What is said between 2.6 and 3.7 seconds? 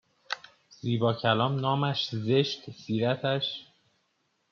سیرتش